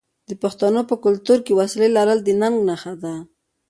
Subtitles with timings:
[0.29, 3.15] د پښتنو په کلتور کې د وسلې لرل د ننګ نښه ده.